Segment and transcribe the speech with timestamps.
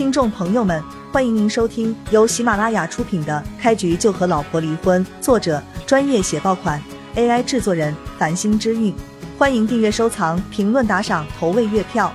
[0.00, 6.82] 听众朋友们，欢迎您收听由喜马拉雅出品的《开局就和老婆离婚》，作者专业写爆款
[7.16, 8.94] ，AI 制作人繁星之韵。
[9.36, 12.10] 欢迎订阅、收藏、评论、打赏、投喂月票。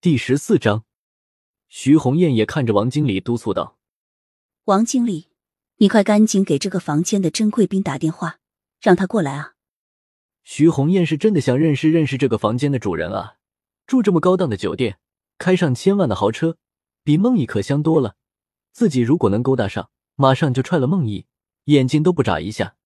[0.00, 0.82] 第十四章，
[1.68, 3.76] 徐红艳也看着王经理督促道
[4.66, 5.28] ：“王经理，
[5.76, 8.38] 你快赶紧给这个房间的甄贵宾打电话，
[8.80, 9.52] 让他过来啊！”
[10.42, 13.34] 徐红艳是真的想认识认识这个房间的主人啊，
[13.86, 14.98] 住这么高档的酒店，
[15.38, 16.56] 开上千万的豪车，
[17.02, 18.16] 比梦毅可香多了。
[18.72, 21.26] 自己如果能勾搭上，马上就踹了梦毅，
[21.64, 22.76] 眼睛都不眨一下。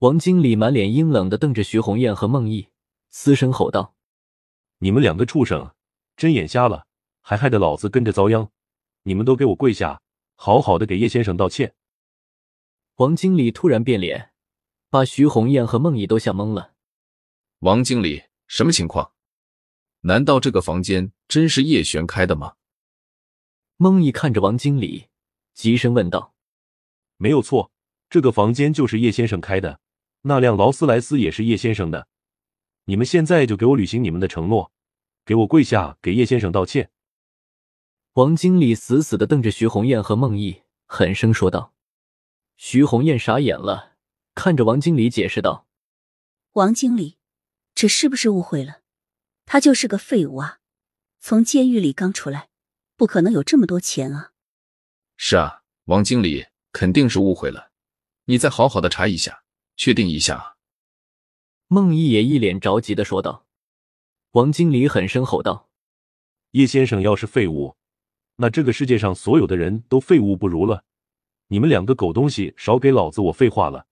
[0.00, 2.68] 王经理满脸阴冷的瞪着徐红艳和孟毅，
[3.10, 3.94] 嘶声吼道
[4.80, 5.72] ：“你们两个畜生，
[6.16, 6.86] 真眼瞎了，
[7.22, 8.50] 还害得老子跟着遭殃！
[9.04, 10.02] 你们都给我跪下，
[10.34, 11.74] 好好的给叶先生道歉！”
[12.96, 14.32] 王经理突然变脸，
[14.90, 16.74] 把徐红艳和孟毅都吓懵了。
[17.60, 19.13] 王经理，什么情况？
[20.06, 22.56] 难道这个房间真是叶璇开的吗？
[23.78, 25.06] 孟毅看着王经理，
[25.54, 26.34] 急声问道
[27.16, 27.72] ：“没有错，
[28.10, 29.80] 这个房间就是叶先生开的，
[30.22, 32.06] 那辆劳斯莱斯也是叶先生的。
[32.84, 34.70] 你们现在就给我履行你们的承诺，
[35.24, 36.90] 给我跪下，给叶先生道歉！”
[38.12, 41.72] 王经理死死的瞪着徐红艳和孟毅，狠声说道。
[42.58, 43.94] 徐红艳傻眼了，
[44.34, 45.66] 看着王经理解释道
[46.52, 47.16] ：“王经理。”
[47.74, 48.82] 这是不是误会了？
[49.46, 50.58] 他就是个废物啊！
[51.20, 52.48] 从监狱里刚出来，
[52.96, 54.32] 不可能有这么多钱啊！
[55.16, 57.70] 是啊，王经理肯定是误会了，
[58.24, 59.44] 你再好好的查一下，
[59.76, 60.56] 确定一下。
[61.68, 63.46] 孟毅也一脸着急的说道。
[64.32, 65.70] 王经理狠声吼道
[66.52, 67.76] ：“叶先生要是废物，
[68.36, 70.84] 那这个世界上所有的人都废物不如了！
[71.48, 73.86] 你们两个狗东西，少给老子我废话了！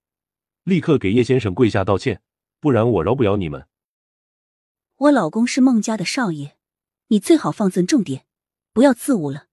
[0.63, 2.21] 立刻给叶先生跪下道歉，
[2.59, 3.65] 不然我饶不了你们！”
[5.03, 6.55] 我老公是孟家的少爷，
[7.07, 8.25] 你最好放尊重点，
[8.71, 9.47] 不要自误了。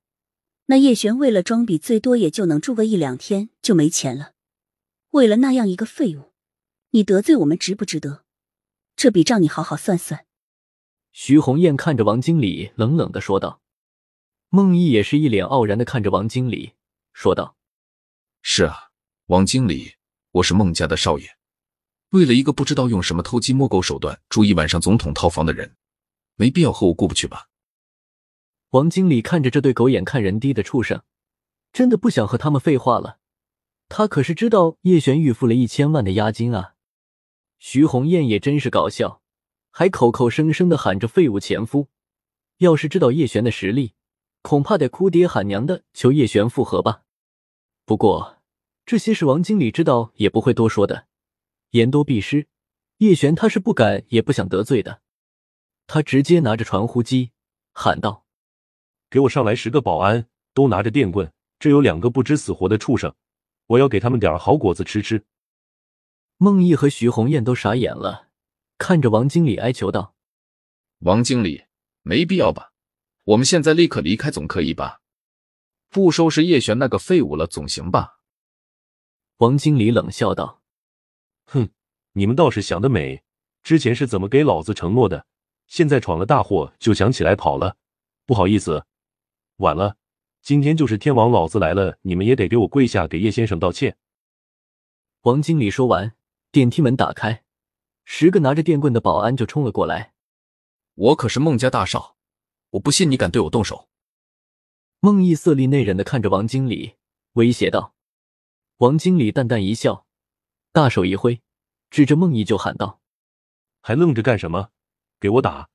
[0.67, 4.35] 那叶璇为了装逼，最多也就能住个一两天就没钱了。
[5.11, 6.31] 为了那样一个废物，
[6.91, 8.25] 你得罪我们值不值得？
[8.95, 10.25] 这笔账你好好算算。
[11.11, 13.61] 徐红艳看着王经理，冷冷的说道。
[14.51, 16.75] 孟毅也是一脸傲然的看着王经理，
[17.13, 17.57] 说道
[18.41, 18.91] ：“是啊，
[19.27, 19.95] 王经理，
[20.31, 21.37] 我是孟家的少爷。”
[22.11, 25.77] 为了一个不知道用什么偷鸡摸狗手段住一晚上总统套房的人，
[26.35, 27.49] 没必要和我过不去吧？
[28.71, 31.03] 王经理看着这对狗眼看人低的畜生，
[31.73, 33.19] 真的不想和他们废话了。
[33.89, 36.75] 他可是知道叶璇预付了一千万的押金啊！
[37.59, 39.23] 徐红艳也真是搞笑，
[39.71, 41.89] 还口口声声的喊着废物前夫。
[42.59, 43.95] 要是知道叶璇的实力，
[44.43, 47.03] 恐怕得哭爹喊娘的求叶璇复合吧。
[47.85, 48.39] 不过
[48.85, 51.07] 这些是王经理知道也不会多说的。
[51.71, 52.49] 言多必失，
[52.99, 55.03] 叶璇他是不敢也不想得罪的，
[55.87, 57.31] 他直接拿着传呼机
[57.73, 58.27] 喊道
[59.09, 63.15] ：“给我上来十个保安，都拿着电棍，这有两个不知死活的畜生，
[63.67, 65.25] 我要给他们点好果子吃吃。”
[66.39, 68.29] 孟毅和徐红艳都傻眼了，
[68.77, 70.17] 看着王经理哀求道
[71.01, 71.65] ：“王经理，
[72.03, 72.73] 没必要吧？
[73.25, 75.03] 我们现在立刻离开总可以吧？
[75.89, 78.19] 不收拾叶璇那个废物了总行吧？”
[79.39, 80.60] 王经理冷笑道。
[81.53, 81.69] 哼，
[82.13, 83.25] 你们倒是想得美！
[83.65, 85.27] 之前是怎么给老子承诺的？
[85.67, 87.77] 现在闯了大祸就想起来跑了？
[88.25, 88.85] 不好意思，
[89.57, 89.97] 晚了。
[90.41, 93.97] 今天就是天王老子来了，你们也得给我跪下，给叶先生道歉。
[95.23, 96.15] 王经理说完，
[96.53, 97.43] 电梯门打开，
[98.05, 100.15] 十个拿着电棍的保安就冲了过来。
[100.95, 102.17] 我可是孟家大少，
[102.71, 103.89] 我不信你敢对我动手！
[105.01, 106.95] 孟毅色厉内荏的看着王经理，
[107.33, 107.95] 威胁道。
[108.77, 110.07] 王经理淡淡一笑。
[110.73, 111.43] 大手一挥，
[111.91, 113.01] 指着孟毅就喊道
[113.83, 114.71] ：“还愣着干什么？
[115.19, 115.69] 给我打！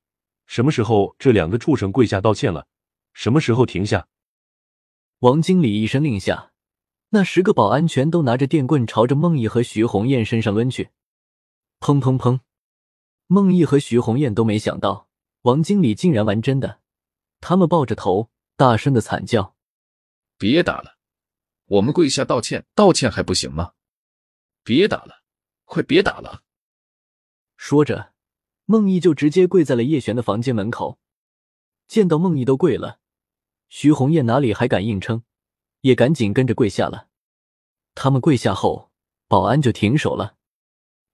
[0.46, 2.66] 什么时候这两个畜生跪下道歉了？
[3.12, 4.08] 什么时候停下？”
[5.20, 6.52] 王经理一声令下，
[7.10, 10.88] 那十个保安全都拿着电棍朝着孟毅和徐红艳身上抡去。
[11.78, 12.40] 砰砰砰！
[13.26, 15.08] 孟毅和徐红艳都没想到
[15.42, 16.80] 王经理竟然玩真的，
[17.40, 19.54] 他们抱着头大声的惨叫
[20.38, 20.96] ：“别打了，
[21.66, 23.72] 我们跪下道歉，道歉还不行吗？”
[24.66, 25.22] 别打了，
[25.64, 26.42] 快别打了！
[27.56, 28.12] 说着，
[28.64, 30.98] 孟毅就直接跪在了叶璇的房间门口。
[31.86, 32.98] 见到孟毅都跪了，
[33.68, 35.22] 徐红艳哪里还敢硬撑，
[35.82, 37.06] 也赶紧跟着跪下了。
[37.94, 38.90] 他们跪下后，
[39.28, 40.34] 保安就停手了。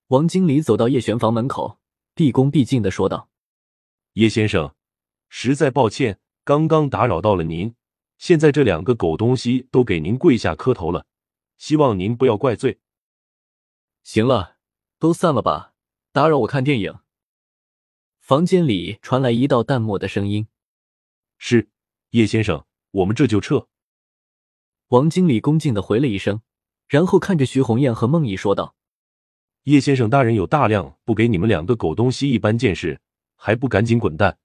[0.07, 1.79] 王经理走到叶璇房门口，
[2.15, 3.29] 毕恭毕敬的说道
[4.15, 4.75] ：“叶先生，
[5.29, 7.75] 实在抱歉，刚刚打扰到了您。
[8.17, 11.05] 现在这两个狗东西都给您跪下磕头了，
[11.59, 12.79] 希望您不要怪罪。”
[14.03, 14.57] 行了，
[14.99, 15.75] 都散了吧，
[16.11, 16.99] 打扰我看电影。
[18.19, 20.49] 房间里传来一道淡漠的声音
[21.39, 21.71] ：“是
[22.11, 23.69] 叶先生，我们这就撤。”
[24.89, 26.43] 王经理恭敬的回了一声，
[26.89, 28.75] 然后看着徐红艳和孟毅说道
[29.65, 33.01] ：“叶先生大人有大量，不给你们两个狗东西一般见识，
[33.37, 34.39] 还不赶紧滚蛋！”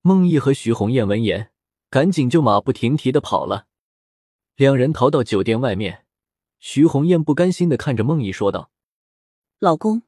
[0.00, 1.52] 孟毅和徐红艳闻言，
[1.90, 3.66] 赶紧就马不停蹄的跑了。
[4.56, 6.06] 两人逃到酒店外面，
[6.58, 8.70] 徐红艳不甘心的看着孟毅说道
[9.58, 10.02] ：“老公，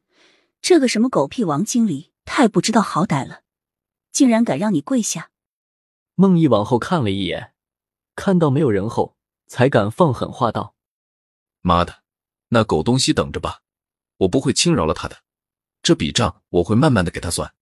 [0.61, 3.43] 这个什么狗屁王经理太不知道好歹了，
[4.13, 5.31] 竟然敢让你跪下！”
[6.17, 7.55] 孟毅往后看了一眼，
[8.15, 9.17] 看到没有人后。
[9.53, 10.77] 才敢放狠话道
[11.61, 12.05] ：“妈的，
[12.51, 13.63] 那狗东西等着吧，
[14.19, 15.25] 我不会轻饶了他的，
[15.83, 17.53] 这笔账我会慢慢的给他算。”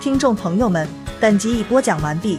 [0.00, 0.88] 听众朋友们，
[1.20, 2.38] 本集已播讲完毕，